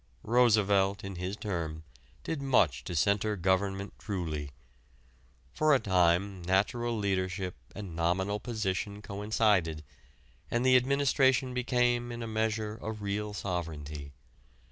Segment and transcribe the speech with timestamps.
[0.23, 1.83] Roosevelt in his term
[2.23, 4.49] did much to center government truly.
[5.53, 9.83] For a time natural leadership and nominal position coincided,
[10.49, 14.11] and the administration became in a measure a real sovereignty.